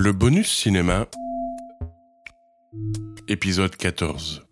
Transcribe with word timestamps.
Le 0.00 0.12
bonus 0.12 0.48
cinéma, 0.48 1.08
épisode 3.26 3.74
14. 3.74 4.46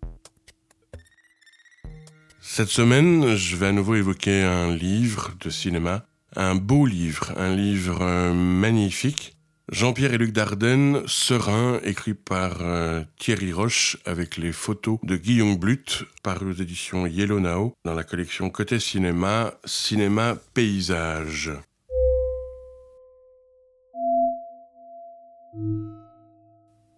Cette 2.41 2.67
semaine, 2.67 3.33
je 3.37 3.55
vais 3.55 3.67
à 3.67 3.71
nouveau 3.71 3.95
évoquer 3.95 4.43
un 4.43 4.75
livre 4.75 5.31
de 5.39 5.49
cinéma, 5.49 6.05
un 6.35 6.55
beau 6.55 6.85
livre, 6.85 7.31
un 7.37 7.55
livre 7.55 8.01
euh, 8.01 8.33
magnifique. 8.33 9.37
Jean-Pierre 9.71 10.15
et 10.15 10.17
Luc 10.17 10.33
Dardenne, 10.33 11.01
Serein, 11.07 11.79
écrit 11.85 12.13
par 12.13 12.57
euh, 12.59 13.05
Thierry 13.17 13.53
Roche 13.53 13.95
avec 14.03 14.35
les 14.35 14.51
photos 14.51 14.99
de 15.03 15.15
Guillaume 15.15 15.55
Blut, 15.55 16.03
paru 16.23 16.51
aux 16.51 16.61
éditions 16.61 17.07
Yellow 17.07 17.39
Now, 17.39 17.73
dans 17.85 17.93
la 17.93 18.03
collection 18.03 18.49
Côté 18.49 18.81
Cinéma, 18.81 19.53
Cinéma 19.63 20.35
Paysage. 20.53 21.53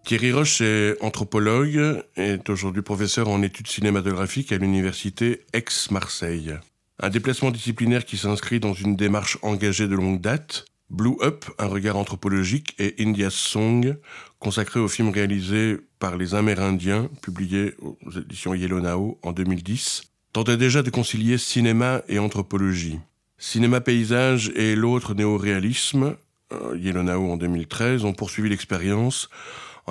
Thierry 0.04 0.32
Roche 0.32 0.60
est 0.60 0.96
anthropologue 1.02 2.02
et 2.16 2.22
est 2.22 2.50
aujourd'hui 2.50 2.82
professeur 2.82 3.28
en 3.28 3.42
études 3.42 3.68
cinématographiques 3.68 4.50
à 4.50 4.58
l'université 4.58 5.44
Aix-Marseille. 5.52 6.54
Un 6.98 7.10
déplacement 7.10 7.50
disciplinaire 7.50 8.04
qui 8.04 8.16
s'inscrit 8.16 8.60
dans 8.60 8.72
une 8.74 8.96
démarche 8.96 9.38
engagée 9.42 9.86
de 9.88 9.94
longue 9.94 10.20
date. 10.20 10.64
Blue 10.90 11.14
Up, 11.22 11.44
un 11.58 11.66
regard 11.66 11.96
anthropologique, 11.96 12.74
et 12.80 12.96
India's 12.98 13.34
Song, 13.34 13.96
consacré 14.40 14.80
au 14.80 14.88
film 14.88 15.10
réalisé 15.10 15.78
par 16.00 16.16
les 16.16 16.34
Amérindiens, 16.34 17.08
publié 17.22 17.74
aux 17.80 17.96
éditions 18.10 18.54
Yellow 18.54 18.80
Now 18.80 19.18
en 19.22 19.32
2010, 19.32 20.02
tentait 20.32 20.56
déjà 20.56 20.82
de 20.82 20.90
concilier 20.90 21.38
cinéma 21.38 22.02
et 22.08 22.18
anthropologie. 22.18 22.98
Cinéma 23.38 23.80
paysage 23.80 24.50
et 24.56 24.74
l'autre 24.74 25.14
néoréalisme, 25.14 26.16
euh, 26.52 26.76
Yellow 26.76 27.04
Now 27.04 27.30
en 27.30 27.36
2013, 27.36 28.04
ont 28.04 28.12
poursuivi 28.12 28.48
l'expérience 28.48 29.30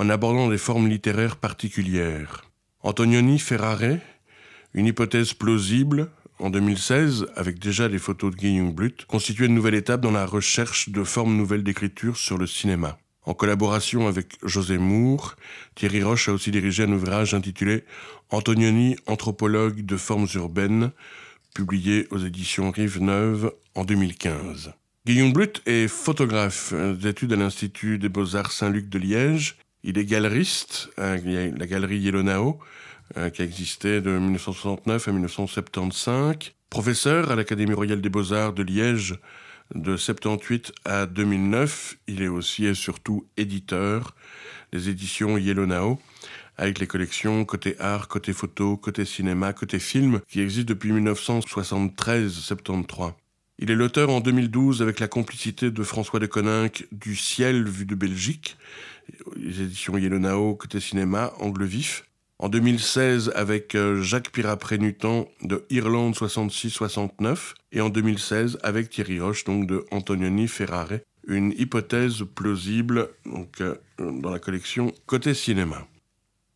en 0.00 0.08
abordant 0.08 0.48
des 0.48 0.56
formes 0.56 0.88
littéraires 0.88 1.36
particulières. 1.36 2.46
Antonioni 2.82 3.38
Ferrare, 3.38 3.98
une 4.72 4.86
hypothèse 4.86 5.34
plausible, 5.34 6.10
en 6.38 6.48
2016, 6.48 7.26
avec 7.36 7.58
déjà 7.58 7.86
des 7.90 7.98
photos 7.98 8.30
de 8.30 8.36
Guillaume 8.36 8.72
Blut, 8.72 9.04
constituait 9.04 9.44
une 9.44 9.54
nouvelle 9.54 9.74
étape 9.74 10.00
dans 10.00 10.10
la 10.10 10.24
recherche 10.24 10.88
de 10.88 11.04
formes 11.04 11.36
nouvelles 11.36 11.64
d'écriture 11.64 12.16
sur 12.16 12.38
le 12.38 12.46
cinéma. 12.46 12.98
En 13.26 13.34
collaboration 13.34 14.08
avec 14.08 14.38
José 14.42 14.78
Moore, 14.78 15.36
Thierry 15.74 16.02
Roche 16.02 16.30
a 16.30 16.32
aussi 16.32 16.50
dirigé 16.50 16.84
un 16.84 16.92
ouvrage 16.92 17.34
intitulé 17.34 17.84
Antonioni, 18.30 18.96
anthropologue 19.06 19.84
de 19.84 19.98
formes 19.98 20.28
urbaines, 20.34 20.92
publié 21.54 22.06
aux 22.10 22.18
éditions 22.20 22.70
Rive 22.70 23.02
Neuve 23.02 23.52
en 23.74 23.84
2015. 23.84 24.72
Guillaume 25.04 25.34
Blut 25.34 25.60
est 25.66 25.88
photographe 25.88 26.72
d'études 26.72 27.34
à 27.34 27.36
l'Institut 27.36 27.98
des 27.98 28.08
Beaux-Arts 28.08 28.52
Saint-Luc 28.52 28.88
de 28.88 28.98
Liège 28.98 29.58
il 29.82 29.98
est 29.98 30.04
galeriste 30.04 30.90
à 30.96 31.16
la 31.16 31.66
galerie 31.66 31.98
Yelonao, 31.98 32.60
euh, 33.16 33.30
qui 33.30 33.42
a 33.42 33.44
existé 33.44 34.00
de 34.00 34.10
1969 34.10 35.08
à 35.08 35.12
1975. 35.12 36.36
Professeur 36.68 37.30
à 37.30 37.36
l'Académie 37.36 37.74
royale 37.74 38.00
des 38.00 38.10
beaux-arts 38.10 38.52
de 38.52 38.62
Liège 38.62 39.16
de 39.74 39.96
78 39.96 40.72
à 40.84 41.06
2009. 41.06 41.96
Il 42.06 42.22
est 42.22 42.28
aussi 42.28 42.66
et 42.66 42.74
surtout 42.74 43.26
éditeur 43.36 44.14
des 44.72 44.88
éditions 44.88 45.36
Yelonao, 45.36 45.98
avec 46.56 46.78
les 46.78 46.86
collections 46.86 47.44
côté 47.44 47.74
art, 47.80 48.06
côté 48.08 48.32
photo, 48.32 48.76
côté 48.76 49.04
cinéma, 49.04 49.52
côté 49.52 49.80
film, 49.80 50.20
qui 50.28 50.40
existent 50.40 50.68
depuis 50.68 50.92
1973-73. 50.92 53.14
Il 53.62 53.70
est 53.70 53.74
l'auteur 53.74 54.08
en 54.08 54.20
2012, 54.20 54.80
avec 54.80 55.00
la 55.00 55.06
complicité 55.06 55.70
de 55.70 55.82
François 55.82 56.18
de 56.18 56.24
Coninck, 56.24 56.86
du 56.92 57.14
Ciel 57.14 57.68
vu 57.68 57.84
de 57.84 57.94
Belgique, 57.94 58.56
les 59.36 59.60
éditions 59.60 59.98
Yelonao, 59.98 60.54
côté 60.54 60.80
cinéma, 60.80 61.34
Angle 61.40 61.64
Vif. 61.64 62.06
En 62.38 62.48
2016, 62.48 63.32
avec 63.34 63.74
euh, 63.74 64.00
Jacques 64.00 64.30
Pirapré-Nutan 64.30 65.28
de 65.42 65.66
Irlande 65.68 66.14
66-69. 66.14 67.52
Et 67.72 67.82
en 67.82 67.90
2016, 67.90 68.58
avec 68.62 68.88
Thierry 68.88 69.20
Roche, 69.20 69.44
donc 69.44 69.66
de 69.66 69.84
Antonioni 69.90 70.48
Ferrare. 70.48 71.00
Une 71.26 71.52
hypothèse 71.58 72.24
plausible, 72.34 73.10
donc, 73.26 73.60
euh, 73.60 73.74
dans 73.98 74.30
la 74.30 74.38
collection 74.38 74.90
Côté 75.04 75.34
cinéma. 75.34 75.86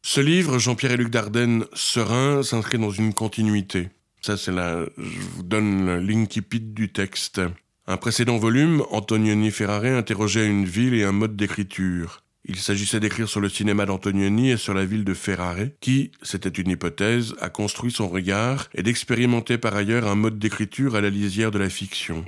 Ce 0.00 0.22
livre, 0.22 0.58
Jean-Pierre 0.58 0.92
et 0.92 0.96
Luc 0.96 1.10
Dardenne, 1.10 1.66
Serein, 1.74 2.42
s'inscrit 2.42 2.78
dans 2.78 2.90
une 2.90 3.12
continuité. 3.12 3.90
Ça, 4.24 4.38
c'est 4.38 4.52
la. 4.52 4.86
Je 4.96 5.20
vous 5.34 5.42
donne 5.42 5.98
l'incipit 5.98 6.58
du 6.58 6.90
texte. 6.90 7.42
Un 7.86 7.98
précédent 7.98 8.38
volume, 8.38 8.82
Antonioni 8.90 9.50
Ferrare 9.50 9.98
interrogeait 9.98 10.46
une 10.46 10.64
ville 10.64 10.94
et 10.94 11.04
un 11.04 11.12
mode 11.12 11.36
d'écriture. 11.36 12.22
Il 12.46 12.56
s'agissait 12.56 13.00
d'écrire 13.00 13.28
sur 13.28 13.42
le 13.42 13.50
cinéma 13.50 13.84
d'Antonioni 13.84 14.52
et 14.52 14.56
sur 14.56 14.72
la 14.72 14.86
ville 14.86 15.04
de 15.04 15.12
Ferrare, 15.12 15.66
qui, 15.82 16.10
c'était 16.22 16.48
une 16.48 16.70
hypothèse, 16.70 17.34
a 17.38 17.50
construit 17.50 17.92
son 17.92 18.08
regard 18.08 18.70
et 18.72 18.82
d'expérimenter 18.82 19.58
par 19.58 19.76
ailleurs 19.76 20.08
un 20.08 20.14
mode 20.14 20.38
d'écriture 20.38 20.96
à 20.96 21.02
la 21.02 21.10
lisière 21.10 21.50
de 21.50 21.58
la 21.58 21.68
fiction. 21.68 22.24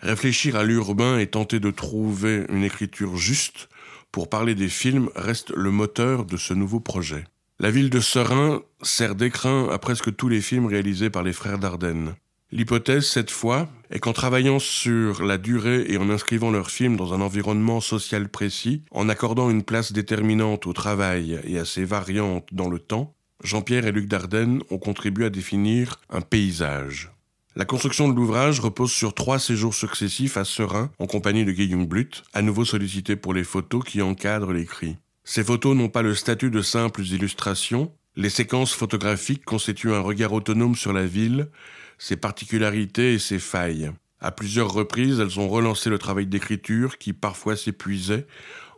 Réfléchir 0.00 0.54
à 0.54 0.64
l'urbain 0.64 1.18
et 1.18 1.28
tenter 1.28 1.60
de 1.60 1.70
trouver 1.70 2.44
une 2.50 2.62
écriture 2.62 3.16
juste 3.16 3.70
pour 4.12 4.28
parler 4.28 4.54
des 4.54 4.68
films 4.68 5.08
reste 5.16 5.50
le 5.56 5.70
moteur 5.70 6.26
de 6.26 6.36
ce 6.36 6.52
nouveau 6.52 6.80
projet. 6.80 7.24
La 7.60 7.72
ville 7.72 7.90
de 7.90 7.98
Serein 7.98 8.62
sert 8.82 9.16
d'écrin 9.16 9.68
à 9.72 9.78
presque 9.78 10.14
tous 10.14 10.28
les 10.28 10.40
films 10.40 10.66
réalisés 10.66 11.10
par 11.10 11.24
les 11.24 11.32
frères 11.32 11.58
Dardenne. 11.58 12.14
L'hypothèse, 12.52 13.04
cette 13.04 13.32
fois, 13.32 13.68
est 13.90 13.98
qu'en 13.98 14.12
travaillant 14.12 14.60
sur 14.60 15.24
la 15.24 15.38
durée 15.38 15.84
et 15.88 15.98
en 15.98 16.08
inscrivant 16.08 16.52
leurs 16.52 16.70
films 16.70 16.96
dans 16.96 17.14
un 17.14 17.20
environnement 17.20 17.80
social 17.80 18.28
précis, 18.28 18.84
en 18.92 19.08
accordant 19.08 19.50
une 19.50 19.64
place 19.64 19.90
déterminante 19.90 20.68
au 20.68 20.72
travail 20.72 21.40
et 21.42 21.58
à 21.58 21.64
ses 21.64 21.84
variantes 21.84 22.46
dans 22.52 22.70
le 22.70 22.78
temps, 22.78 23.12
Jean-Pierre 23.42 23.86
et 23.86 23.92
Luc 23.92 24.06
Dardenne 24.06 24.62
ont 24.70 24.78
contribué 24.78 25.24
à 25.24 25.30
définir 25.30 25.96
un 26.10 26.20
paysage. 26.20 27.10
La 27.56 27.64
construction 27.64 28.08
de 28.08 28.14
l'ouvrage 28.14 28.60
repose 28.60 28.92
sur 28.92 29.14
trois 29.14 29.40
séjours 29.40 29.74
successifs 29.74 30.36
à 30.36 30.44
Serein 30.44 30.92
en 31.00 31.06
compagnie 31.06 31.44
de 31.44 31.50
Guillaume 31.50 31.86
Blut, 31.86 32.22
à 32.34 32.40
nouveau 32.40 32.64
sollicité 32.64 33.16
pour 33.16 33.34
les 33.34 33.42
photos 33.42 33.82
qui 33.82 34.00
encadrent 34.00 34.52
l'écrit. 34.52 34.96
Ces 35.30 35.44
photos 35.44 35.76
n'ont 35.76 35.90
pas 35.90 36.00
le 36.00 36.14
statut 36.14 36.50
de 36.50 36.62
simples 36.62 37.02
illustrations. 37.02 37.92
Les 38.16 38.30
séquences 38.30 38.72
photographiques 38.72 39.44
constituent 39.44 39.92
un 39.92 40.00
regard 40.00 40.32
autonome 40.32 40.74
sur 40.74 40.94
la 40.94 41.04
ville, 41.04 41.50
ses 41.98 42.16
particularités 42.16 43.12
et 43.12 43.18
ses 43.18 43.38
failles. 43.38 43.90
À 44.20 44.32
plusieurs 44.32 44.72
reprises, 44.72 45.20
elles 45.20 45.38
ont 45.38 45.50
relancé 45.50 45.90
le 45.90 45.98
travail 45.98 46.26
d'écriture 46.26 46.96
qui 46.96 47.12
parfois 47.12 47.56
s'épuisait 47.56 48.26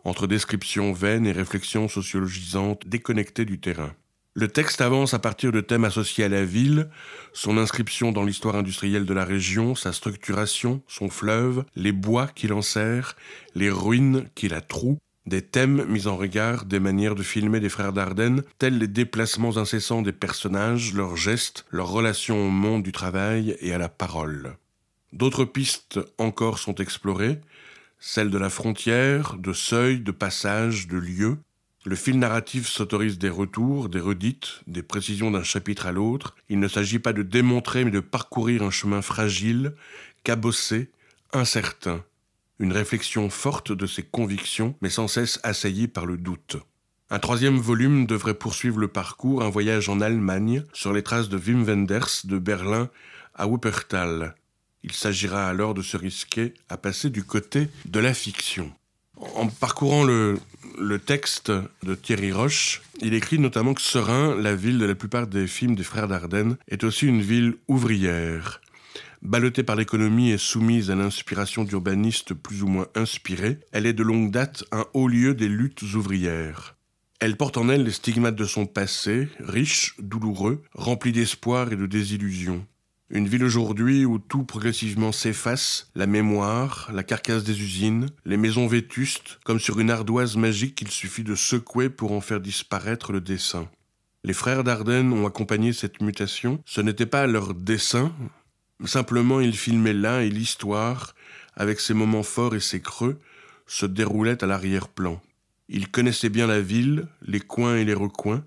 entre 0.03 0.27
descriptions 0.27 0.93
vaines 0.93 1.25
et 1.25 1.31
réflexions 1.31 1.87
sociologisantes 1.87 2.85
déconnectées 2.85 3.45
du 3.45 3.61
terrain. 3.61 3.95
Le 4.35 4.49
texte 4.49 4.81
avance 4.81 5.15
à 5.15 5.21
partir 5.21 5.53
de 5.53 5.61
thèmes 5.61 5.85
associés 5.85 6.25
à 6.25 6.29
la 6.29 6.45
ville, 6.45 6.91
son 7.33 7.59
inscription 7.59 8.11
dans 8.11 8.25
l'histoire 8.25 8.57
industrielle 8.57 9.07
de 9.07 9.15
la 9.15 9.25
région, 9.25 9.77
sa 9.77 9.93
structuration, 9.93 10.83
son 10.89 11.11
fleuve, 11.11 11.65
les 11.77 11.93
bois 11.93 12.27
qui 12.27 12.49
l'enserrent, 12.49 13.15
les 13.55 13.71
ruines 13.71 14.29
qui 14.35 14.49
la 14.49 14.61
trouent, 14.61 14.99
des 15.27 15.43
thèmes 15.43 15.85
mis 15.85 16.07
en 16.07 16.17
regard 16.17 16.65
des 16.65 16.81
manières 16.81 17.15
de 17.15 17.23
filmer 17.23 17.61
des 17.61 17.69
frères 17.69 17.93
Dardenne, 17.93 18.43
tels 18.59 18.79
les 18.79 18.89
déplacements 18.89 19.57
incessants 19.57 20.03
des 20.03 20.13
personnages, 20.13 20.95
leurs 20.95 21.17
gestes, 21.17 21.67
leurs 21.71 21.91
relations 21.91 22.47
au 22.47 22.51
monde 22.51 22.83
du 22.83 22.93
travail 22.93 23.57
et 23.61 23.73
à 23.73 23.79
la 23.79 23.89
parole. 23.89 24.57
D'autres 25.13 25.45
pistes 25.45 26.01
encore 26.19 26.59
sont 26.59 26.77
explorées, 26.77 27.41
celles 27.99 28.31
de 28.31 28.39
la 28.39 28.51
frontière, 28.51 29.37
de 29.37 29.53
seuil, 29.53 30.01
de 30.01 30.13
passage, 30.13 30.89
de 30.89 30.97
lieu. 30.97 31.39
Le 31.85 31.97
fil 31.97 32.19
narratif 32.19 32.69
s'autorise 32.69 33.19
des 33.19 33.29
retours, 33.29 33.89
des 33.89 34.01
redites, 34.01 34.61
des 34.67 34.83
précisions 34.83 35.31
d'un 35.31 35.43
chapitre 35.43 35.87
à 35.87 35.93
l'autre. 35.93 36.35
Il 36.49 36.61
ne 36.61 36.69
s'agit 36.69 36.99
pas 36.99 37.13
de 37.13 37.23
démontrer 37.23 37.85
mais 37.85 37.91
de 37.91 38.01
parcourir 38.01 38.63
un 38.63 38.71
chemin 38.71 39.03
fragile, 39.03 39.75
cabossé, 40.25 40.91
incertain 41.33 42.05
une 42.61 42.73
réflexion 42.73 43.31
forte 43.31 43.73
de 43.73 43.87
ses 43.87 44.05
convictions, 44.05 44.77
mais 44.83 44.91
sans 44.91 45.09
cesse 45.09 45.41
assaillie 45.43 45.89
par 45.89 46.07
le 46.07 46.17
doute. 46.17 46.59
Un 47.09 47.19
troisième 47.19 47.59
volume 47.59 48.07
devrait 48.07 48.35
poursuivre 48.35 48.79
le 48.79 48.87
parcours, 48.87 49.43
un 49.43 49.51
voyage 49.51 49.89
en 49.89 50.01
Allemagne, 50.01 50.63
sur 50.73 50.93
les 50.93 51.03
traces 51.03 51.29
de 51.29 51.39
Wim 51.39 51.65
Wenders 51.65 52.21
de 52.25 52.39
Berlin 52.39 52.89
à 53.35 53.49
Wuppertal. 53.49 54.37
Il 54.85 54.93
s'agira 54.93 55.49
alors 55.49 55.75
de 55.75 55.83
se 55.83 55.97
risquer 55.97 56.55
à 56.69 56.77
passer 56.77 57.11
du 57.11 57.25
côté 57.25 57.69
de 57.87 57.99
la 57.99 58.15
fiction. 58.15 58.73
En 59.35 59.49
parcourant 59.49 60.05
le, 60.05 60.39
texte 61.05 61.51
de 61.83 61.95
Thierry 61.95 62.33
Roche, 62.33 62.81
il 63.01 63.13
écrit 63.15 63.39
notamment 63.39 63.75
que 63.75 63.83
Serein, 63.83 64.35
la 64.37 64.55
ville 64.55 64.79
de 64.79 64.87
la 64.87 64.95
plupart 64.95 65.27
des 65.27 65.47
films 65.47 65.75
des 65.75 65.83
frères 65.83 66.09
Dardenne, 66.09 66.57
est 66.69 66.85
aussi 66.85 67.07
une 67.07 67.21
ville 67.21 67.57
ouvrière. 67.69 68.61
Ballottée 69.23 69.63
par 69.63 69.77
l'économie 69.77 70.31
et 70.31 70.39
soumise 70.39 70.91
à 70.91 70.95
l'inspiration 70.95 71.65
d'urbanistes 71.65 72.33
plus 72.33 72.63
ou 72.63 72.69
moins 72.69 72.87
inspirés, 72.95 73.61
elle 73.71 73.85
est 73.85 73.93
de 73.93 74.03
longue 74.03 74.31
date 74.31 74.65
un 74.73 74.87
haut 74.95 75.09
lieu 75.09 75.35
des 75.35 75.49
luttes 75.49 75.83
ouvrières. 75.95 76.77
Elle 77.21 77.37
porte 77.37 77.59
en 77.59 77.69
elle 77.69 77.85
les 77.85 77.91
stigmates 77.91 78.35
de 78.35 78.47
son 78.47 78.65
passé, 78.65 79.29
riche, 79.39 79.95
douloureux, 79.99 80.63
rempli 80.73 81.13
d'espoir 81.13 81.71
et 81.71 81.77
de 81.77 81.85
désillusion. 81.85 82.67
Une 83.11 83.29
ville 83.29 83.45
aujourd'hui 83.45 84.07
où 84.07 84.19
tout 84.19 84.45
progressivement 84.45 85.13
s'efface, 85.13 85.91
la 85.95 86.07
mémoire, 86.07 86.89
la 86.95 87.03
carcasse 87.03 87.45
des 87.45 87.61
usines, 87.61 88.07
les 88.25 88.39
maisons 88.39 88.69
vétustes, 88.69 89.39
comme 89.45 89.61
sur 89.61 89.81
une 89.81 89.91
ardoise 89.91 90.37
magique 90.37 90.77
qu'il 90.77 90.91
suffit 90.91 91.25
de 91.25 91.35
secouer 91.35 91.91
pour 91.91 92.13
en 92.13 92.23
faire 92.23 92.41
disparaître 92.41 93.13
le 93.13 93.21
dessin. 93.21 93.69
Les 94.25 94.33
frères 94.33 94.65
Dardenne 94.65 95.13
ont 95.13 95.27
accompagné 95.27 95.73
cette 95.73 96.01
mutation. 96.01 96.63
Ce 96.65 96.81
n'était 96.81 97.07
pas 97.07 97.27
leur 97.27 97.55
dessin, 97.55 98.13
simplement 98.87 99.41
ils 99.41 99.57
filmaient 99.57 99.93
là 99.93 100.23
et 100.23 100.31
l'histoire, 100.31 101.15
avec 101.57 101.81
ses 101.81 101.95
moments 101.95 102.23
forts 102.23 102.55
et 102.55 102.61
ses 102.61 102.81
creux, 102.81 103.19
se 103.67 103.87
déroulait 103.87 104.43
à 104.43 104.47
l'arrière-plan. 104.47 105.21
Ils 105.69 105.89
connaissaient 105.89 106.29
bien 106.29 106.47
la 106.47 106.61
ville, 106.61 107.07
les 107.23 107.41
coins 107.41 107.77
et 107.77 107.85
les 107.85 107.95
recoins, 107.95 108.45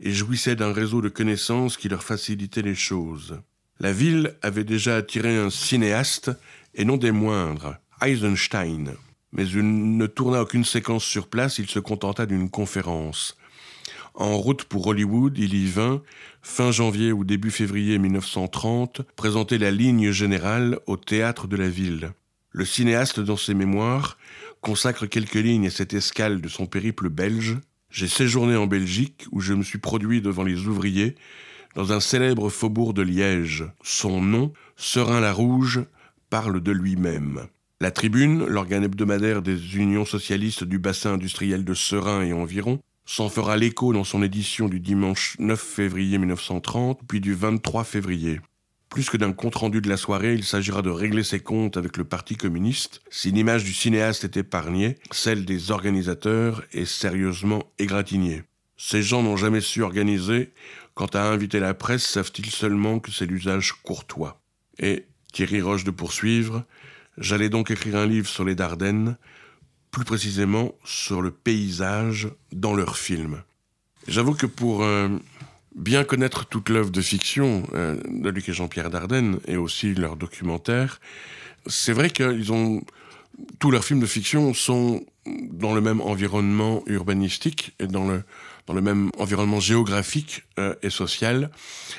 et 0.00 0.12
jouissaient 0.12 0.56
d'un 0.56 0.72
réseau 0.72 1.02
de 1.02 1.08
connaissances 1.08 1.76
qui 1.76 1.88
leur 1.88 2.02
facilitait 2.02 2.62
les 2.62 2.74
choses. 2.74 3.40
La 3.80 3.92
ville 3.92 4.34
avait 4.42 4.64
déjà 4.64 4.96
attiré 4.96 5.36
un 5.36 5.50
cinéaste, 5.50 6.30
et 6.74 6.84
non 6.84 6.96
des 6.96 7.12
moindres, 7.12 7.76
Eisenstein. 8.02 8.94
Mais 9.32 9.46
il 9.48 9.96
ne 9.96 10.06
tourna 10.06 10.42
aucune 10.42 10.64
séquence 10.64 11.04
sur 11.04 11.28
place, 11.28 11.58
il 11.58 11.68
se 11.68 11.80
contenta 11.80 12.24
d'une 12.24 12.50
conférence. 12.50 13.36
En 14.16 14.38
route 14.38 14.62
pour 14.62 14.86
Hollywood, 14.86 15.36
il 15.38 15.54
y 15.54 15.66
vint, 15.66 16.00
fin 16.40 16.70
janvier 16.70 17.10
ou 17.10 17.24
début 17.24 17.50
février 17.50 17.98
1930, 17.98 19.02
présenter 19.16 19.58
la 19.58 19.72
ligne 19.72 20.12
générale 20.12 20.78
au 20.86 20.96
théâtre 20.96 21.48
de 21.48 21.56
la 21.56 21.68
ville. 21.68 22.12
Le 22.52 22.64
cinéaste, 22.64 23.18
dans 23.18 23.36
ses 23.36 23.54
mémoires, 23.54 24.16
consacre 24.60 25.06
quelques 25.06 25.34
lignes 25.34 25.66
à 25.66 25.70
cette 25.70 25.94
escale 25.94 26.40
de 26.40 26.48
son 26.48 26.66
périple 26.66 27.08
belge. 27.08 27.58
J'ai 27.90 28.06
séjourné 28.06 28.54
en 28.54 28.68
Belgique, 28.68 29.26
où 29.32 29.40
je 29.40 29.52
me 29.52 29.64
suis 29.64 29.78
produit 29.78 30.22
devant 30.22 30.44
les 30.44 30.68
ouvriers, 30.68 31.16
dans 31.74 31.92
un 31.92 31.98
célèbre 31.98 32.50
faubourg 32.50 32.94
de 32.94 33.02
Liège. 33.02 33.64
Son 33.82 34.22
nom, 34.22 34.52
Serein-la-Rouge, 34.76 35.80
parle 36.30 36.60
de 36.60 36.70
lui-même. 36.70 37.48
La 37.80 37.90
Tribune, 37.90 38.46
l'organe 38.46 38.84
hebdomadaire 38.84 39.42
des 39.42 39.76
unions 39.76 40.04
socialistes 40.04 40.62
du 40.62 40.78
bassin 40.78 41.14
industriel 41.14 41.64
de 41.64 41.74
Serein 41.74 42.22
et 42.22 42.32
environ, 42.32 42.78
s'en 43.04 43.28
fera 43.28 43.56
l'écho 43.56 43.92
dans 43.92 44.04
son 44.04 44.22
édition 44.22 44.68
du 44.68 44.80
dimanche 44.80 45.36
9 45.38 45.60
février 45.60 46.18
1930, 46.18 47.00
puis 47.06 47.20
du 47.20 47.34
23 47.34 47.84
février. 47.84 48.40
Plus 48.88 49.10
que 49.10 49.16
d'un 49.16 49.32
compte-rendu 49.32 49.80
de 49.80 49.88
la 49.88 49.96
soirée, 49.96 50.34
il 50.34 50.44
s'agira 50.44 50.80
de 50.80 50.90
régler 50.90 51.24
ses 51.24 51.40
comptes 51.40 51.76
avec 51.76 51.96
le 51.96 52.04
Parti 52.04 52.36
communiste. 52.36 53.00
Si 53.10 53.32
l'image 53.32 53.64
du 53.64 53.74
cinéaste 53.74 54.24
est 54.24 54.36
épargnée, 54.36 54.96
celle 55.10 55.44
des 55.44 55.70
organisateurs 55.70 56.62
est 56.72 56.84
sérieusement 56.84 57.64
égratignée. 57.78 58.44
Ces 58.76 59.02
gens 59.02 59.22
n'ont 59.22 59.36
jamais 59.36 59.60
su 59.60 59.82
organiser 59.82 60.52
Quant 60.94 61.06
à 61.06 61.22
inviter 61.22 61.58
la 61.58 61.74
presse, 61.74 62.04
savent-ils 62.04 62.50
seulement 62.50 63.00
que 63.00 63.10
c'est 63.10 63.26
l'usage 63.26 63.72
courtois? 63.72 64.40
Et, 64.78 65.06
Thierry 65.32 65.60
Roche 65.60 65.82
de 65.82 65.90
poursuivre, 65.90 66.64
j'allais 67.18 67.48
donc 67.48 67.72
écrire 67.72 67.96
un 67.96 68.06
livre 68.06 68.28
sur 68.28 68.44
les 68.44 68.54
Dardennes, 68.54 69.16
plus 69.94 70.04
précisément 70.04 70.74
sur 70.84 71.22
le 71.22 71.30
paysage 71.30 72.28
dans 72.52 72.74
leur 72.74 72.98
film. 72.98 73.42
J'avoue 74.08 74.34
que 74.34 74.44
pour 74.44 74.82
euh, 74.82 75.08
bien 75.76 76.02
connaître 76.02 76.46
toute 76.46 76.68
l'œuvre 76.68 76.90
de 76.90 77.00
fiction 77.00 77.62
euh, 77.74 77.96
de 78.08 78.28
Luc 78.28 78.48
et 78.48 78.52
Jean-Pierre 78.52 78.90
Dardenne, 78.90 79.38
et 79.46 79.56
aussi 79.56 79.94
leurs 79.94 80.16
documentaires, 80.16 81.00
c'est 81.66 81.92
vrai 81.92 82.10
qu'ils 82.10 82.52
ont 82.52 82.82
tous 83.60 83.70
leurs 83.70 83.84
films 83.84 84.00
de 84.00 84.06
fiction 84.06 84.52
sont 84.52 85.06
dans 85.26 85.74
le 85.74 85.80
même 85.80 86.00
environnement 86.00 86.82
urbanistique 86.86 87.72
et 87.78 87.86
dans 87.86 88.06
le 88.06 88.24
dans 88.66 88.74
le 88.74 88.80
même 88.80 89.10
environnement 89.18 89.60
géographique 89.60 90.42
euh, 90.58 90.74
et 90.82 90.90
social, 90.90 91.50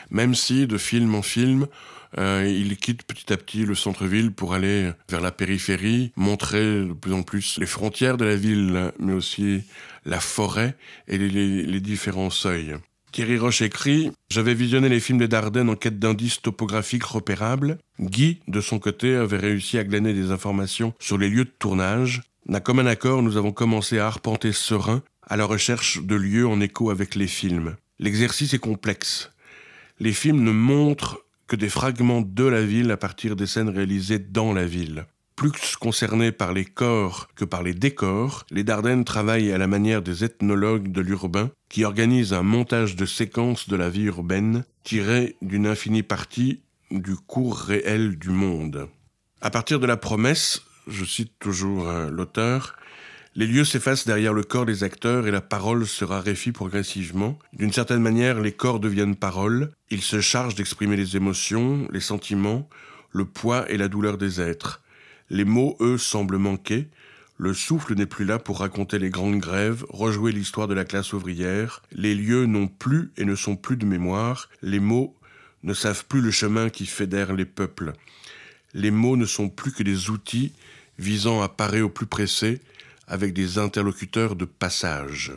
même 0.09 0.33
si 0.33 0.65
de 0.67 0.77
film 0.77 1.13
en 1.13 1.21
film, 1.21 1.67
euh, 2.17 2.45
il 2.47 2.77
quitte 2.77 3.03
petit 3.03 3.31
à 3.33 3.37
petit 3.37 3.65
le 3.65 3.75
centre-ville 3.75 4.31
pour 4.31 4.53
aller 4.53 4.91
vers 5.09 5.21
la 5.21 5.31
périphérie, 5.31 6.11
montrer 6.15 6.85
de 6.85 6.93
plus 6.93 7.13
en 7.13 7.23
plus 7.23 7.57
les 7.59 7.65
frontières 7.65 8.17
de 8.17 8.25
la 8.25 8.35
ville, 8.35 8.91
mais 8.99 9.13
aussi 9.13 9.63
la 10.05 10.19
forêt 10.19 10.75
et 11.07 11.17
les, 11.17 11.79
différents 11.79 12.29
seuils. 12.29 12.75
Thierry 13.11 13.37
Roche 13.37 13.61
écrit 13.61 14.11
J'avais 14.29 14.53
visionné 14.53 14.89
les 14.89 14.99
films 14.99 15.19
des 15.19 15.27
Dardennes 15.27 15.69
en 15.69 15.75
quête 15.75 15.99
d'indices 15.99 16.41
topographiques 16.41 17.03
repérables. 17.03 17.77
Guy, 17.99 18.39
de 18.47 18.61
son 18.61 18.79
côté, 18.79 19.15
avait 19.15 19.37
réussi 19.37 19.77
à 19.77 19.83
glaner 19.83 20.13
des 20.13 20.31
informations 20.31 20.93
sur 20.99 21.17
les 21.17 21.29
lieux 21.29 21.45
de 21.45 21.53
tournage. 21.59 22.21
D'un 22.45 22.59
commun 22.59 22.85
accord, 22.85 23.23
nous 23.23 23.37
avons 23.37 23.51
commencé 23.51 23.99
à 23.99 24.07
arpenter 24.07 24.51
Serein 24.51 25.01
à 25.27 25.37
la 25.37 25.45
recherche 25.45 26.01
de 26.03 26.15
lieux 26.15 26.47
en 26.47 26.61
écho 26.61 26.89
avec 26.89 27.15
les 27.15 27.27
films. 27.27 27.75
L'exercice 27.99 28.53
est 28.53 28.59
complexe. 28.59 29.31
Les 29.99 30.13
films 30.13 30.43
ne 30.43 30.51
montrent 30.51 31.24
que 31.47 31.55
des 31.55 31.69
fragments 31.69 32.21
de 32.21 32.43
la 32.43 32.63
ville 32.63 32.91
à 32.91 32.97
partir 32.97 33.35
des 33.35 33.47
scènes 33.47 33.69
réalisées 33.69 34.19
dans 34.19 34.53
la 34.53 34.65
ville. 34.65 35.05
Plus 35.35 35.75
concernés 35.75 36.31
par 36.31 36.53
les 36.53 36.63
corps 36.63 37.27
que 37.35 37.43
par 37.43 37.61
les 37.61 37.73
décors, 37.73 38.45
les 38.51 38.63
Dardennes 38.63 39.03
travaillent 39.03 39.51
à 39.51 39.57
la 39.57 39.67
manière 39.67 40.01
des 40.01 40.23
ethnologues 40.23 40.91
de 40.91 41.01
l'urbain 41.01 41.51
qui 41.67 41.83
organisent 41.83 42.33
un 42.33 42.43
montage 42.43 42.95
de 42.95 43.05
séquences 43.05 43.67
de 43.67 43.75
la 43.75 43.89
vie 43.89 44.03
urbaine 44.03 44.63
tiré 44.83 45.35
d'une 45.41 45.67
infinie 45.67 46.03
partie 46.03 46.61
du 46.89 47.15
cours 47.15 47.57
réel 47.57 48.17
du 48.17 48.29
monde. 48.29 48.87
À 49.41 49.49
partir 49.49 49.79
de 49.79 49.85
la 49.85 49.97
promesse, 49.97 50.61
je 50.87 51.03
cite 51.03 51.33
toujours 51.39 51.89
euh, 51.89 52.09
l'auteur, 52.09 52.77
les 53.37 53.47
lieux 53.47 53.65
s'effacent 53.65 54.05
derrière 54.05 54.33
le 54.33 54.43
corps 54.43 54.65
des 54.65 54.83
acteurs 54.83 55.27
et 55.27 55.31
la 55.31 55.41
parole 55.41 55.85
se 55.85 56.05
raréfie 56.05 56.53
progressivement. 56.53 57.37
D'une 57.51 57.73
certaine 57.73 58.01
manière, 58.01 58.39
les 58.39 58.53
corps 58.53 58.79
deviennent 58.79 59.17
paroles. 59.17 59.71
Ils 59.89 60.01
se 60.01 60.21
chargent 60.21 60.55
d'exprimer 60.55 60.95
les 60.95 61.17
émotions, 61.17 61.85
les 61.91 61.99
sentiments, 61.99 62.69
le 63.11 63.25
poids 63.25 63.69
et 63.69 63.75
la 63.75 63.89
douleur 63.89 64.17
des 64.17 64.39
êtres. 64.39 64.81
Les 65.29 65.43
mots, 65.43 65.75
eux, 65.81 65.97
semblent 65.97 66.37
manquer. 66.37 66.87
Le 67.37 67.53
souffle 67.53 67.95
n'est 67.95 68.05
plus 68.05 68.23
là 68.23 68.39
pour 68.39 68.59
raconter 68.59 68.99
les 68.99 69.09
grandes 69.09 69.39
grèves, 69.39 69.83
rejouer 69.89 70.31
l'histoire 70.31 70.69
de 70.69 70.73
la 70.73 70.85
classe 70.85 71.11
ouvrière. 71.11 71.81
Les 71.91 72.15
lieux 72.15 72.45
n'ont 72.45 72.67
plus 72.67 73.11
et 73.17 73.25
ne 73.25 73.35
sont 73.35 73.57
plus 73.57 73.75
de 73.75 73.85
mémoire. 73.85 74.49
Les 74.61 74.79
mots 74.79 75.13
ne 75.63 75.73
savent 75.73 76.05
plus 76.05 76.21
le 76.21 76.31
chemin 76.31 76.69
qui 76.69 76.85
fédère 76.85 77.33
les 77.33 77.43
peuples. 77.43 77.91
Les 78.73 78.91
mots 78.91 79.17
ne 79.17 79.25
sont 79.25 79.49
plus 79.49 79.73
que 79.73 79.83
des 79.83 80.09
outils 80.09 80.53
visant 80.97 81.41
à 81.41 81.49
parer 81.49 81.81
au 81.81 81.89
plus 81.89 82.05
pressé, 82.05 82.61
avec 83.07 83.33
des 83.33 83.57
interlocuteurs 83.57 84.35
de 84.35 84.45
passage. 84.45 85.33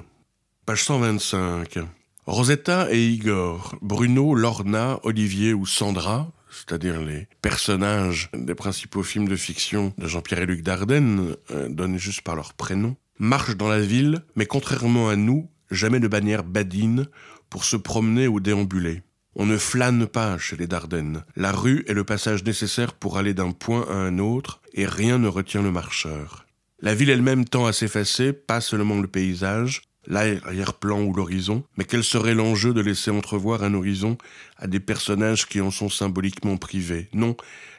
Page 0.67 0.85
125. 0.85 1.79
Rosetta 2.27 2.89
et 2.91 3.07
Igor, 3.07 3.77
Bruno, 3.81 4.35
Lorna, 4.35 5.01
Olivier 5.03 5.55
ou 5.55 5.65
Sandra, 5.65 6.31
c'est-à-dire 6.51 7.01
les 7.01 7.27
personnages 7.41 8.31
des 8.35 8.55
principaux 8.55 9.03
films 9.03 9.29
de 9.29 9.37
fiction 9.37 9.95
de 9.97 10.07
Jean-Pierre 10.07 10.41
et 10.41 10.47
Luc 10.47 10.63
Dardenne, 10.63 11.35
euh, 11.51 11.69
donnés 11.69 11.99
juste 11.99 12.21
par 12.23 12.37
leur 12.37 12.53
prénom, 12.53 12.97
marchent 13.19 13.57
dans 13.57 13.69
la 13.69 13.81
ville, 13.81 14.23
mais 14.37 14.47
contrairement 14.47 15.09
à 15.09 15.17
nous, 15.17 15.49
jamais 15.71 16.01
de 16.01 16.09
bannière 16.09 16.45
badine 16.45 17.07
pour 17.51 17.65
se 17.65 17.77
promener 17.77 18.29
ou 18.29 18.41
déambuler. 18.41 19.03
On 19.35 19.47
ne 19.47 19.57
flâne 19.57 20.07
pas 20.07 20.37
chez 20.37 20.57
les 20.57 20.67
Dardennes. 20.67 21.25
La 21.37 21.53
rue 21.53 21.85
est 21.87 21.95
le 21.95 22.05
passage 22.05 22.45
nécessaire 22.45 22.93
pour 22.93 23.19
aller 23.19 23.35
d'un 23.35 23.53
point 23.53 23.87
à 23.89 23.95
un 23.95 24.19
autre, 24.19 24.61
et 24.75 24.87
rien 24.87 25.19
ne 25.19 25.29
retient 25.29 25.63
le 25.63 25.71
marcheur. 25.71 26.48
La 26.81 26.95
ville 26.95 27.11
elle-même 27.11 27.45
tend 27.45 27.67
à 27.67 27.73
s'effacer, 27.73 28.33
pas 28.33 28.61
seulement 28.61 29.01
le 29.01 29.09
paysage, 29.09 29.83
l'arrière-plan 30.07 31.03
ou 31.03 31.13
l'horizon, 31.13 31.65
mais 31.77 31.85
quel 31.85 32.05
serait 32.05 32.35
l'enjeu 32.35 32.73
de 32.73 32.81
laisser 32.81 33.11
entrevoir 33.11 33.65
un 33.65 33.75
horizon 33.75 34.17
à 34.57 34.69
des 34.69 34.79
personnages 34.79 35.47
qui 35.47 35.61
en 35.61 35.73
sont 35.73 35.89
symboliquement 35.89 36.57
privés? 36.57 37.09
Non, 37.13 37.37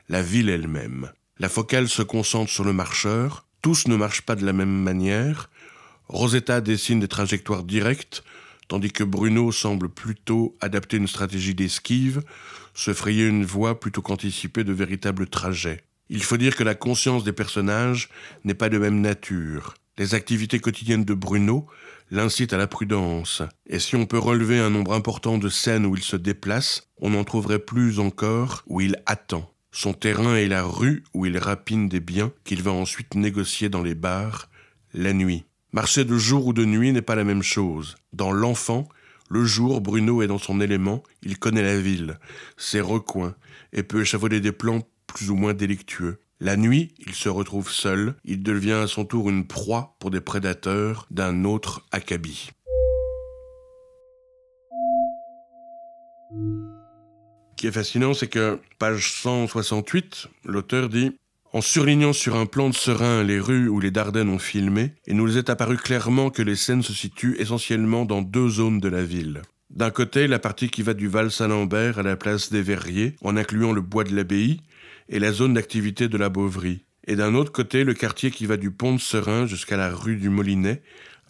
la 0.10 0.22
ville 0.22 0.50
elle-même. 0.50 1.12
La 1.38 1.48
focale 1.48 1.88
se 1.88 2.02
concentre 2.02 2.52
sur 2.52 2.66
le 2.66 2.74
marcheur, 2.74 3.46
tous 3.62 3.88
ne 3.88 3.96
marchent 3.96 4.24
pas 4.24 4.36
de 4.36 4.46
la 4.46 4.52
même 4.52 4.84
manière, 4.84 5.50
Rosetta 6.10 6.60
dessine 6.60 7.00
des 7.00 7.08
trajectoires 7.08 7.64
directes, 7.64 8.24
tandis 8.68 8.92
que 8.92 9.06
Bruno 9.06 9.54
semble 9.54 9.88
plutôt 9.88 10.58
adapter 10.60 10.98
une 10.98 11.08
stratégie 11.08 11.56
d'esquive, 11.56 12.22
se 12.74 12.94
frayer 12.94 13.26
une 13.26 13.46
voie 13.46 13.80
plutôt 13.80 14.02
qu'anticiper 14.02 14.66
de 14.66 14.74
véritables 14.74 15.28
trajets. 15.28 15.84
Il 16.10 16.24
faut 16.24 16.38
dire 16.38 16.56
que 16.56 16.64
la 16.64 16.74
conscience 16.74 17.24
des 17.24 17.34
personnages 17.34 18.10
n'est 18.44 18.56
pas 18.56 18.70
de 18.70 18.80
même 18.80 19.00
nature. 19.00 19.76
Les 20.00 20.16
activités 20.16 20.60
quotidiennes 20.60 21.06
de 21.06 21.14
Bruno 21.14 21.68
l'incitent 22.10 22.54
à 22.54 22.58
la 22.58 22.66
prudence, 22.66 23.44
et 23.68 23.78
si 23.78 23.96
on 23.96 24.08
peut 24.08 24.18
relever 24.18 24.58
un 24.58 24.72
nombre 24.72 24.94
important 24.94 25.38
de 25.38 25.50
scènes 25.50 25.86
où 25.86 25.96
il 25.96 26.02
se 26.02 26.16
déplace, 26.16 26.90
on 26.98 27.14
en 27.14 27.24
trouverait 27.24 27.60
plus 27.60 28.00
encore 28.00 28.64
où 28.66 28.82
il 28.82 28.96
attend. 29.06 29.54
Son 29.72 29.94
terrain 29.94 30.36
est 30.36 30.48
la 30.48 30.64
rue 30.64 31.04
où 31.14 31.28
il 31.28 31.38
rapine 31.38 31.88
des 31.88 32.00
biens 32.00 32.32
qu'il 32.44 32.64
va 32.64 32.72
ensuite 32.72 33.14
négocier 33.14 33.70
dans 33.70 33.84
les 33.84 33.94
bars, 33.94 34.50
la 34.96 35.14
nuit. 35.14 35.44
Marcher 35.74 36.06
de 36.06 36.18
jour 36.18 36.48
ou 36.48 36.54
de 36.54 36.66
nuit 36.66 36.92
n'est 36.92 37.04
pas 37.04 37.16
la 37.16 37.24
même 37.24 37.44
chose. 37.44 37.96
Dans 38.12 38.32
l'enfant, 38.32 38.90
le 39.30 39.46
jour, 39.46 39.80
Bruno 39.80 40.24
est 40.24 40.28
dans 40.28 40.40
son 40.40 40.60
élément, 40.60 41.04
il 41.22 41.38
connaît 41.38 41.62
la 41.62 41.80
ville, 41.80 42.18
ses 42.58 42.82
recoins, 42.82 43.36
et 43.74 43.84
peut 43.84 44.02
échafauder 44.02 44.40
des 44.40 44.52
plans 44.52 44.82
plus 45.14 45.30
ou 45.30 45.36
moins 45.36 45.54
délictueux. 45.54 46.20
La 46.40 46.56
nuit, 46.56 46.94
il 47.00 47.14
se 47.14 47.28
retrouve 47.28 47.70
seul, 47.70 48.16
il 48.24 48.44
devient 48.44 48.72
à 48.84 48.88
son 48.88 49.04
tour 49.04 49.30
une 49.30 49.46
proie 49.46 49.98
pour 50.00 50.10
des 50.10 50.22
prédateurs 50.22 51.06
d'un 51.12 51.44
autre 51.44 51.86
acabit. 51.92 52.52
qui 57.60 57.68
est 57.68 57.72
fascinant, 57.74 58.14
c'est 58.14 58.30
que, 58.30 58.58
page 58.78 59.12
168, 59.22 60.28
l'auteur 60.46 60.88
dit 60.88 61.12
en 61.52 61.60
surlignant 61.60 62.14
sur 62.14 62.38
un 62.38 62.46
plan 62.46 62.70
de 62.70 62.76
serein 62.76 63.22
les 63.22 63.40
rues 63.40 63.68
où 63.68 63.82
les 63.82 63.92
Dardennes 63.92 64.30
ont 64.30 64.40
filmé, 64.40 64.94
il 65.08 65.18
nous 65.18 65.38
est 65.38 65.50
apparu 65.50 65.76
clairement 65.76 66.30
que 66.30 66.42
les 66.42 66.56
scènes 66.56 66.84
se 66.84 66.94
situent 66.94 67.36
essentiellement 67.38 68.06
dans 68.06 68.22
deux 68.22 68.48
zones 68.48 68.80
de 68.80 68.88
la 68.88 69.04
ville. 69.04 69.42
D'un 69.70 69.90
côté, 69.90 70.28
la 70.28 70.40
partie 70.40 70.70
qui 70.70 70.84
va 70.84 70.94
du 70.94 71.10
Val 71.10 71.32
Saint-Lambert 71.32 72.00
à 72.00 72.04
la 72.04 72.16
place 72.16 72.50
des 72.50 72.62
Verriers, 72.62 73.16
en 73.22 73.36
incluant 73.36 73.74
le 73.74 73.82
bois 73.82 74.06
de 74.06 74.16
l'Abbaye, 74.16 74.62
et 75.10 75.20
la 75.20 75.32
zone 75.32 75.56
d'activité 75.56 76.08
de 76.08 76.18
la 76.18 76.30
Beauvrie. 76.30 76.86
Et 77.08 77.16
d'un 77.16 77.34
autre 77.34 77.52
côté, 77.52 77.84
le 77.84 77.94
quartier 77.94 78.30
qui 78.30 78.46
va 78.46 78.58
du 78.58 78.72
pont 78.72 78.94
de 78.94 79.00
Serein 79.00 79.48
jusqu'à 79.48 79.78
la 79.78 79.90
rue 79.90 80.16
du 80.16 80.30
Molinet, 80.30 80.82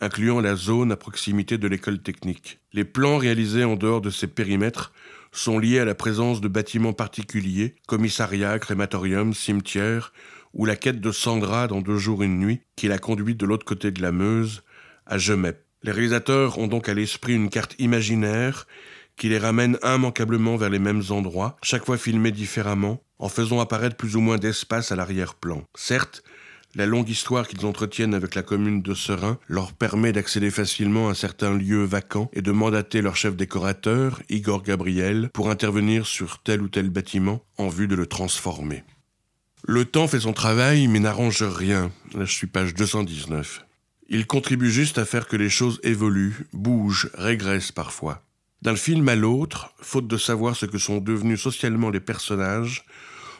incluant 0.02 0.42
la 0.42 0.56
zone 0.56 0.92
à 0.92 0.98
proximité 0.98 1.58
de 1.58 1.68
l'école 1.68 2.00
technique. 2.00 2.60
Les 2.74 2.84
plans 2.84 3.18
réalisés 3.18 3.64
en 3.64 3.76
dehors 3.76 4.02
de 4.02 4.10
ces 4.10 4.28
périmètres 4.28 4.94
sont 5.32 5.60
liés 5.60 5.80
à 5.80 5.86
la 5.86 5.96
présence 5.96 6.42
de 6.42 6.48
bâtiments 6.48 6.94
particuliers, 6.94 7.76
commissariats, 7.88 8.60
crématoriums, 8.60 9.34
cimetières, 9.34 10.12
ou 10.54 10.66
la 10.66 10.76
quête 10.76 11.00
de 11.00 11.12
Sandra 11.12 11.68
dans 11.68 11.82
Deux 11.82 11.98
jours 11.98 12.24
une 12.24 12.40
nuit, 12.40 12.62
qui 12.76 12.88
l'a 12.88 12.98
conduite 12.98 13.38
de 13.38 13.46
l'autre 13.46 13.66
côté 13.66 13.92
de 13.92 14.02
la 14.02 14.12
Meuse, 14.12 14.64
à 15.06 15.18
Gemep. 15.18 15.58
Les 15.84 15.92
réalisateurs 15.92 16.58
ont 16.58 16.68
donc 16.68 16.90
à 16.90 16.94
l'esprit 16.94 17.36
une 17.36 17.50
carte 17.50 17.76
imaginaire 17.80 18.68
qui 19.20 19.30
les 19.30 19.38
ramène 19.38 19.78
immanquablement 19.84 20.56
vers 20.56 20.72
les 20.72 20.80
mêmes 20.80 21.04
endroits, 21.10 21.58
chaque 21.62 21.86
fois 21.86 21.98
filmés 21.98 22.32
différemment, 22.32 23.04
en 23.20 23.30
faisant 23.30 23.60
apparaître 23.60 23.98
plus 23.98 24.16
ou 24.16 24.22
moins 24.22 24.38
d'espace 24.38 24.92
à 24.92 24.96
l'arrière-plan. 24.96 25.62
Certes, 25.76 26.24
la 26.76 26.86
longue 26.86 27.10
histoire 27.10 27.48
qu'ils 27.48 27.66
entretiennent 27.66 28.14
avec 28.14 28.36
la 28.36 28.44
commune 28.44 28.82
de 28.82 28.94
Serein 28.94 29.40
leur 29.48 29.74
permet 29.74 30.14
d'accéder 30.14 30.52
facilement 30.52 31.10
à 31.10 31.16
certains 31.16 31.54
lieux 31.54 31.84
vacants 31.84 32.30
et 32.32 32.42
de 32.42 32.52
mandater 32.52 33.02
leur 33.02 33.16
chef 33.16 33.36
décorateur, 33.36 34.22
Igor 34.30 34.64
Gabriel, 34.64 35.30
pour 35.34 35.50
intervenir 35.50 36.06
sur 36.06 36.42
tel 36.42 36.62
ou 36.62 36.70
tel 36.70 36.90
bâtiment 36.90 37.44
en 37.58 37.68
vue 37.68 37.88
de 37.88 37.96
le 37.96 38.06
transformer. 38.06 38.84
Le 39.68 39.84
temps 39.84 40.08
fait 40.08 40.22
son 40.22 40.34
travail 40.34 40.88
mais 40.88 41.00
n'arrange 41.00 41.44
rien. 41.44 41.92
Là, 42.14 42.26
je 42.26 42.34
suis 42.34 42.48
page 42.48 42.74
219. 42.76 43.66
Il 44.08 44.28
contribue 44.28 44.72
juste 44.72 44.98
à 44.98 45.06
faire 45.06 45.28
que 45.28 45.36
les 45.36 45.50
choses 45.50 45.80
évoluent, 45.84 46.48
bougent, 46.54 47.10
régressent 47.16 47.72
parfois. 47.72 48.24
D'un 48.62 48.76
film 48.76 49.08
à 49.08 49.16
l'autre, 49.16 49.74
faute 49.82 50.08
de 50.08 50.18
savoir 50.18 50.54
ce 50.54 50.66
que 50.66 50.78
sont 50.78 50.98
devenus 50.98 51.42
socialement 51.42 51.90
les 51.90 52.02
personnages, 52.02 52.84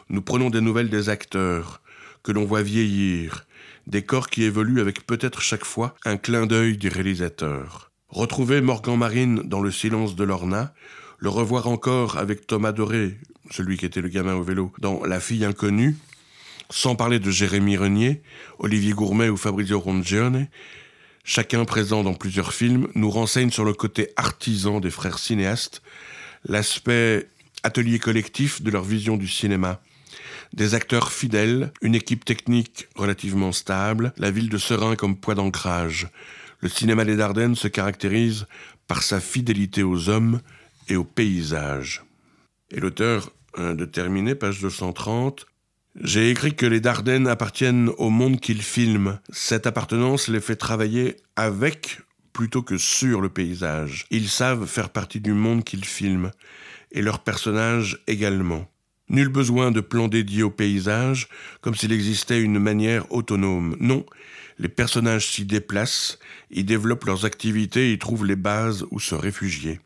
nous 0.08 0.22
prenons 0.22 0.48
des 0.48 0.62
nouvelles 0.62 0.88
des 0.88 1.10
acteurs, 1.10 1.82
que 2.22 2.32
l'on 2.32 2.46
voit 2.46 2.62
vieillir, 2.62 3.46
des 3.86 4.02
corps 4.02 4.30
qui 4.30 4.44
évoluent 4.44 4.80
avec 4.80 5.06
peut-être 5.06 5.42
chaque 5.42 5.66
fois 5.66 5.94
un 6.06 6.16
clin 6.16 6.46
d'œil 6.46 6.78
du 6.78 6.88
réalisateur. 6.88 7.90
Retrouver 8.08 8.62
Morgan 8.62 8.96
Marine 8.96 9.42
dans 9.44 9.60
le 9.60 9.70
silence 9.70 10.16
de 10.16 10.24
Lorna, 10.24 10.72
le 11.18 11.28
revoir 11.28 11.68
encore 11.68 12.16
avec 12.16 12.46
Thomas 12.46 12.72
Doré, 12.72 13.18
celui 13.50 13.76
qui 13.76 13.84
était 13.84 14.00
le 14.00 14.08
gamin 14.08 14.34
au 14.36 14.42
vélo, 14.42 14.72
dans 14.78 15.04
La 15.04 15.20
fille 15.20 15.44
inconnue, 15.44 15.96
sans 16.70 16.96
parler 16.96 17.18
de 17.18 17.30
Jérémy 17.30 17.76
Renier, 17.76 18.22
Olivier 18.58 18.92
Gourmet 18.92 19.28
ou 19.28 19.36
Fabrizio 19.36 19.80
Rongione, 19.80 20.48
chacun 21.24 21.64
présent 21.64 22.02
dans 22.02 22.14
plusieurs 22.14 22.52
films, 22.52 22.88
nous 22.94 23.10
renseigne 23.10 23.50
sur 23.50 23.64
le 23.64 23.72
côté 23.72 24.10
artisan 24.16 24.80
des 24.80 24.90
frères 24.90 25.18
cinéastes, 25.18 25.82
l'aspect 26.44 27.28
atelier 27.62 27.98
collectif 27.98 28.62
de 28.62 28.70
leur 28.70 28.84
vision 28.84 29.16
du 29.16 29.28
cinéma, 29.28 29.80
des 30.52 30.74
acteurs 30.74 31.12
fidèles, 31.12 31.72
une 31.82 31.94
équipe 31.94 32.24
technique 32.24 32.88
relativement 32.96 33.52
stable, 33.52 34.12
la 34.16 34.30
ville 34.30 34.48
de 34.48 34.58
Serein 34.58 34.96
comme 34.96 35.16
poids 35.16 35.34
d'ancrage. 35.34 36.08
Le 36.60 36.68
cinéma 36.68 37.04
des 37.04 37.16
Dardennes 37.16 37.54
se 37.54 37.68
caractérise 37.68 38.46
par 38.86 39.02
sa 39.02 39.20
fidélité 39.20 39.82
aux 39.82 40.08
hommes 40.08 40.40
et 40.88 40.96
aux 40.96 41.04
paysages. 41.04 42.02
Et 42.70 42.80
l'auteur 42.80 43.30
de 43.58 43.84
terminer, 43.84 44.34
page 44.34 44.60
230, 44.60 45.46
j'ai 46.02 46.30
écrit 46.30 46.54
que 46.54 46.64
les 46.64 46.80
Dardennes 46.80 47.28
appartiennent 47.28 47.90
au 47.98 48.08
monde 48.08 48.40
qu'ils 48.40 48.62
filment. 48.62 49.18
Cette 49.30 49.66
appartenance 49.66 50.28
les 50.28 50.40
fait 50.40 50.56
travailler 50.56 51.16
avec 51.36 52.00
plutôt 52.32 52.62
que 52.62 52.78
sur 52.78 53.20
le 53.20 53.28
paysage. 53.28 54.06
Ils 54.10 54.30
savent 54.30 54.66
faire 54.66 54.88
partie 54.88 55.20
du 55.20 55.34
monde 55.34 55.62
qu'ils 55.62 55.84
filment, 55.84 56.30
et 56.90 57.02
leurs 57.02 57.22
personnages 57.22 57.98
également. 58.06 58.66
Nul 59.10 59.28
besoin 59.28 59.72
de 59.72 59.80
plan 59.80 60.08
dédié 60.08 60.42
au 60.42 60.50
paysage, 60.50 61.28
comme 61.60 61.74
s'il 61.74 61.92
existait 61.92 62.40
une 62.40 62.58
manière 62.58 63.12
autonome. 63.12 63.76
Non, 63.78 64.06
les 64.58 64.68
personnages 64.68 65.26
s'y 65.26 65.44
déplacent, 65.44 66.18
y 66.50 66.64
développent 66.64 67.04
leurs 67.04 67.26
activités, 67.26 67.92
y 67.92 67.98
trouvent 67.98 68.24
les 68.24 68.36
bases 68.36 68.86
où 68.90 69.00
se 69.00 69.14
réfugier. 69.14 69.80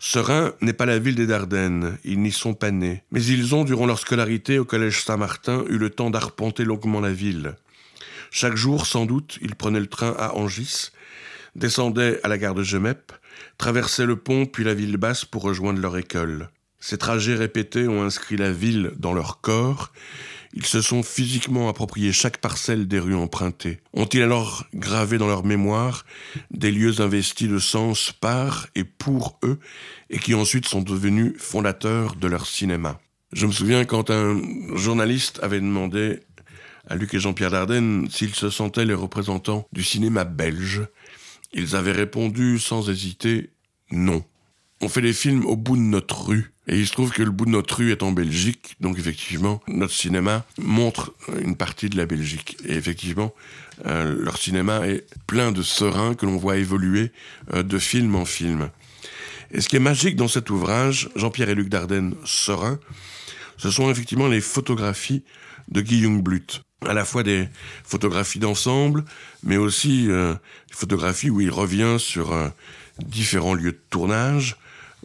Serein 0.00 0.52
n'est 0.60 0.72
pas 0.72 0.86
la 0.86 0.98
ville 0.98 1.16
des 1.16 1.26
Dardennes, 1.26 1.98
ils 2.04 2.20
n'y 2.20 2.30
sont 2.30 2.54
pas 2.54 2.70
nés, 2.70 3.02
mais 3.10 3.24
ils 3.24 3.54
ont, 3.54 3.64
durant 3.64 3.86
leur 3.86 3.98
scolarité 3.98 4.58
au 4.58 4.64
collège 4.64 5.02
Saint-Martin, 5.02 5.64
eu 5.68 5.76
le 5.76 5.90
temps 5.90 6.10
d'arpenter 6.10 6.64
longuement 6.64 7.00
la 7.00 7.12
ville. 7.12 7.56
Chaque 8.30 8.54
jour, 8.54 8.86
sans 8.86 9.06
doute, 9.06 9.38
ils 9.42 9.56
prenaient 9.56 9.80
le 9.80 9.86
train 9.86 10.14
à 10.18 10.34
Angis, 10.34 10.90
descendaient 11.56 12.20
à 12.22 12.28
la 12.28 12.38
gare 12.38 12.54
de 12.54 12.62
Gemep, 12.62 13.12
traversaient 13.56 14.06
le 14.06 14.16
pont 14.16 14.46
puis 14.46 14.64
la 14.64 14.74
ville 14.74 14.96
basse 14.96 15.24
pour 15.24 15.42
rejoindre 15.42 15.80
leur 15.80 15.96
école. 15.96 16.48
Ces 16.80 16.98
trajets 16.98 17.34
répétés 17.34 17.88
ont 17.88 18.02
inscrit 18.02 18.36
la 18.36 18.52
ville 18.52 18.92
dans 18.96 19.12
leur 19.12 19.40
corps. 19.40 19.92
Ils 20.54 20.66
se 20.66 20.80
sont 20.80 21.02
physiquement 21.02 21.68
appropriés 21.68 22.12
chaque 22.12 22.38
parcelle 22.38 22.88
des 22.88 22.98
rues 22.98 23.14
empruntées. 23.14 23.80
Ont-ils 23.92 24.22
alors 24.22 24.64
gravé 24.74 25.18
dans 25.18 25.26
leur 25.26 25.44
mémoire 25.44 26.04
des 26.50 26.70
lieux 26.70 27.00
investis 27.00 27.48
de 27.48 27.58
sens 27.58 28.12
par 28.12 28.66
et 28.74 28.84
pour 28.84 29.38
eux 29.44 29.58
et 30.10 30.18
qui 30.18 30.34
ensuite 30.34 30.66
sont 30.66 30.82
devenus 30.82 31.34
fondateurs 31.38 32.14
de 32.14 32.26
leur 32.26 32.46
cinéma? 32.46 33.00
Je 33.32 33.46
me 33.46 33.52
souviens 33.52 33.84
quand 33.84 34.10
un 34.10 34.40
journaliste 34.74 35.38
avait 35.42 35.60
demandé 35.60 36.20
à 36.88 36.96
Luc 36.96 37.12
et 37.12 37.20
Jean-Pierre 37.20 37.50
Dardenne 37.50 38.08
s'ils 38.10 38.34
se 38.34 38.48
sentaient 38.48 38.86
les 38.86 38.94
représentants 38.94 39.68
du 39.72 39.84
cinéma 39.84 40.24
belge. 40.24 40.86
Ils 41.52 41.76
avaient 41.76 41.92
répondu 41.92 42.58
sans 42.58 42.88
hésiter 42.88 43.50
non. 43.90 44.24
On 44.80 44.88
fait 44.88 45.00
les 45.00 45.12
films 45.12 45.44
au 45.44 45.56
bout 45.56 45.76
de 45.76 45.82
notre 45.82 46.26
rue. 46.26 46.52
Et 46.68 46.78
il 46.78 46.86
se 46.86 46.92
trouve 46.92 47.10
que 47.10 47.22
le 47.22 47.30
bout 47.30 47.46
de 47.46 47.50
notre 47.50 47.76
rue 47.76 47.90
est 47.90 48.02
en 48.02 48.12
Belgique, 48.12 48.76
donc 48.80 48.98
effectivement, 48.98 49.60
notre 49.68 49.92
cinéma 49.92 50.44
montre 50.58 51.14
une 51.42 51.56
partie 51.56 51.88
de 51.88 51.96
la 51.96 52.04
Belgique. 52.04 52.58
Et 52.64 52.74
effectivement, 52.74 53.34
euh, 53.86 54.14
leur 54.22 54.36
cinéma 54.36 54.86
est 54.86 55.06
plein 55.26 55.50
de 55.50 55.62
serins 55.62 56.14
que 56.14 56.26
l'on 56.26 56.36
voit 56.36 56.58
évoluer 56.58 57.10
euh, 57.54 57.62
de 57.62 57.78
film 57.78 58.14
en 58.14 58.26
film. 58.26 58.68
Et 59.50 59.62
ce 59.62 59.68
qui 59.68 59.76
est 59.76 59.80
magique 59.80 60.14
dans 60.14 60.28
cet 60.28 60.50
ouvrage, 60.50 61.08
Jean-Pierre 61.16 61.48
et 61.48 61.54
Luc 61.54 61.70
Dardenne, 61.70 62.14
Serein, 62.24 62.78
ce 63.56 63.70
sont 63.70 63.90
effectivement 63.90 64.28
les 64.28 64.42
photographies 64.42 65.24
de 65.70 65.80
Guy 65.80 66.02
Jungblut. 66.02 66.62
À 66.86 66.92
la 66.92 67.06
fois 67.06 67.22
des 67.22 67.48
photographies 67.82 68.38
d'ensemble, 68.38 69.04
mais 69.42 69.56
aussi 69.56 70.06
euh, 70.10 70.34
des 70.68 70.74
photographies 70.74 71.30
où 71.30 71.40
il 71.40 71.50
revient 71.50 71.96
sur 71.98 72.36
différents 72.98 73.54
lieux 73.54 73.72
de 73.72 73.80
tournage, 73.90 74.56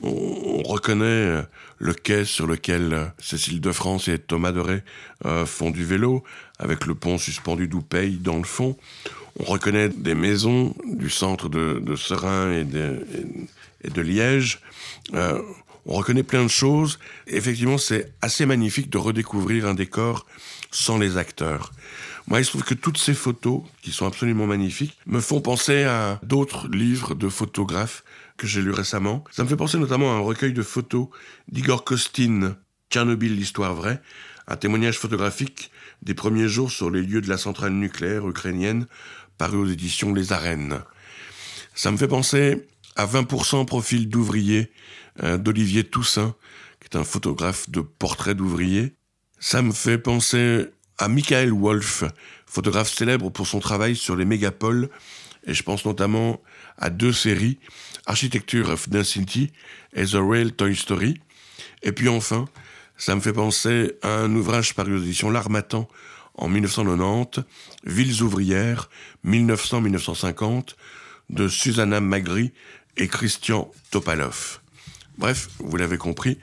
on, 0.01 0.63
reconnaît 0.63 1.05
euh, 1.05 1.41
le 1.77 1.93
quai 1.93 2.25
sur 2.25 2.47
lequel 2.47 2.93
euh, 2.93 3.05
Cécile 3.19 3.62
de 3.62 3.71
France 3.71 4.07
et 4.07 4.17
Thomas 4.17 4.51
Doré 4.51 4.81
euh, 5.25 5.45
font 5.45 5.71
du 5.71 5.85
vélo, 5.85 6.23
avec 6.57 6.85
le 6.85 6.95
pont 6.95 7.17
suspendu 7.17 7.67
d'Oupey 7.67 8.09
dans 8.09 8.38
le 8.38 8.43
fond. 8.43 8.77
On 9.39 9.43
reconnaît 9.43 9.89
des 9.89 10.15
maisons 10.15 10.75
du 10.85 11.09
centre 11.09 11.50
de, 11.50 11.81
de 11.83 11.95
Serein 11.95 12.63
de, 12.63 13.05
et 13.83 13.89
de 13.89 14.01
Liège. 14.01 14.59
on 15.13 15.93
reconnaît 15.93 16.23
plein 16.23 16.43
de 16.43 16.50
choses. 16.50 17.00
effectivement, 17.25 17.79
c'est 17.79 18.13
assez 18.21 18.45
magnifique 18.45 18.91
de 18.91 19.00
redécouvrir 19.00 19.67
un 19.67 19.73
décor 19.73 20.27
sans 20.69 21.00
les 21.00 21.17
acteurs. 21.17 21.71
Moi, 22.27 22.39
il 22.39 22.46
se 22.46 22.51
trouve 22.51 22.63
que 22.63 22.74
toutes 22.74 22.98
ces 22.98 23.13
photos, 23.13 23.63
qui 23.82 23.92
sont 23.92 24.06
absolument 24.06 24.48
magnifiques, 24.48 24.98
me 25.06 25.20
font 25.20 25.42
penser 25.42 25.84
à 25.84 26.20
d'autres 26.24 26.68
livres 26.70 27.15
de 27.15 27.27
photographes 27.30 28.03
que 28.38 28.48
j'ai 28.48 28.62
lus 28.62 28.72
récemment. 28.72 29.24
Ça 29.32 29.44
me 29.44 29.50
fait 29.50 29.58
penser 29.58 29.77
notamment 29.77 30.12
à 30.12 30.15
un 30.15 30.20
recueil 30.20 30.53
de 30.53 30.62
photos 30.62 31.08
d'Igor 31.51 31.84
Kostin, 31.84 32.56
Tchernobyl, 32.89 33.36
l'histoire 33.36 33.75
vraie, 33.75 34.01
un 34.48 34.56
témoignage 34.56 34.98
photographique 35.00 35.72
des 36.01 36.13
premiers 36.13 36.48
jours 36.48 36.72
sur 36.72 36.89
les 36.89 37.01
lieux 37.01 37.22
de 37.22 37.30
la 37.30 37.38
centrale 37.38 37.74
nucléaire 37.74 38.27
ukrainienne, 38.27 38.88
paru 39.38 39.58
aux 39.58 39.68
éditions 39.68 40.13
Les 40.13 40.32
Arènes. 40.32 40.80
Ça 41.75 41.92
me 41.92 41.98
fait 41.98 42.08
penser 42.08 42.68
à 42.96 43.06
20% 43.06 43.65
profil 43.65 44.10
d'ouvrier 44.10 44.72
euh, 45.24 45.38
d'Olivier 45.38 45.84
Toussaint, 45.84 46.36
qui 46.80 46.88
est 46.92 46.98
un 46.98 47.03
photographe 47.03 47.70
de 47.70 47.82
portraits 47.82 48.38
d'ouvriers. 48.38 48.96
Ça 49.39 49.62
me 49.62 49.72
fait 49.72 49.98
penser 49.98 50.68
à 50.97 51.07
Michael 51.07 51.51
Wolff, 51.51 52.03
photographe 52.45 52.91
célèbre 52.91 53.29
pour 53.29 53.47
son 53.47 53.59
travail 53.59 53.95
sur 53.95 54.15
les 54.15 54.25
mégapoles, 54.25 54.89
et 55.45 55.53
je 55.53 55.63
pense 55.63 55.85
notamment 55.85 56.41
à 56.77 56.89
deux 56.89 57.13
séries, 57.13 57.59
Architecture 58.05 58.69
of 58.69 58.89
Density 58.89 59.51
et 59.93 60.05
The 60.05 60.15
Real 60.15 60.51
Toy 60.51 60.75
Story. 60.75 61.19
Et 61.81 61.91
puis 61.91 62.09
enfin, 62.09 62.45
ça 62.97 63.15
me 63.15 63.21
fait 63.21 63.33
penser 63.33 63.93
à 64.01 64.15
un 64.15 64.33
ouvrage 64.35 64.73
paru 64.75 64.97
aux 64.97 65.31
L'Armatan 65.31 65.88
en 66.35 66.47
1990, 66.47 67.43
Villes 67.85 68.21
ouvrières, 68.23 68.89
1900-1950, 69.25 70.75
de 71.29 71.47
Susanna 71.47 72.00
Magri 72.00 72.51
et 72.97 73.07
Christian 73.07 73.71
Topalov. 73.91 74.59
Bref, 75.17 75.50
vous 75.59 75.77
l'avez 75.77 75.97
compris, 75.97 76.39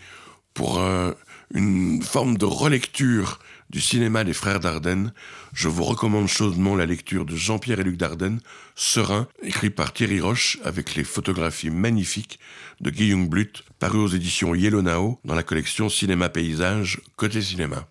Pour 0.54 0.80
euh, 0.80 1.12
une 1.54 2.02
forme 2.02 2.36
de 2.36 2.44
relecture 2.44 3.38
du 3.70 3.80
cinéma 3.80 4.24
des 4.24 4.32
frères 4.32 4.60
Dardenne, 4.60 5.12
je 5.52 5.68
vous 5.68 5.84
recommande 5.84 6.26
chaudement 6.26 6.74
la 6.74 6.86
lecture 6.86 7.24
de 7.24 7.36
Jean-Pierre 7.36 7.80
et 7.80 7.84
Luc 7.84 7.96
Dardenne, 7.96 8.40
Serein, 8.74 9.28
écrit 9.42 9.70
par 9.70 9.92
Thierry 9.92 10.20
Roche 10.20 10.58
avec 10.64 10.96
les 10.96 11.04
photographies 11.04 11.70
magnifiques 11.70 12.40
de 12.80 12.90
Guillaume 12.90 13.28
Blut, 13.28 13.64
paru 13.78 13.98
aux 13.98 14.08
éditions 14.08 14.54
Yellow 14.54 14.82
Now 14.82 15.20
dans 15.24 15.34
la 15.34 15.44
collection 15.44 15.88
Cinéma 15.88 16.28
Paysage 16.28 17.00
Côté 17.16 17.40
Cinéma. 17.40 17.88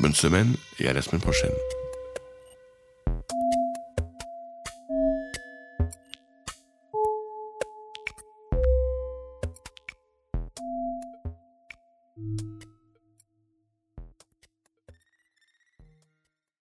Bonne 0.00 0.14
semaine 0.14 0.54
et 0.80 0.88
à 0.88 0.92
la 0.92 1.02
semaine 1.02 1.22
prochaine. 1.22 1.50